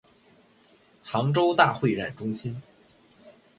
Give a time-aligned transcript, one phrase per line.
[1.03, 2.59] 杭州大会展中心